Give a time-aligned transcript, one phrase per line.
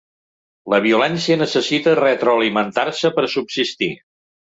[0.73, 3.97] La violència necessita retroalimentar-se per subsistir.